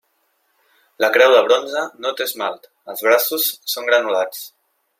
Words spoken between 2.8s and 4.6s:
els braços són granulats.